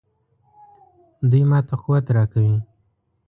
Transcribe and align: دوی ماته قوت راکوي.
دوی 1.29 1.43
ماته 1.49 1.75
قوت 1.81 2.05
راکوي. 2.15 2.55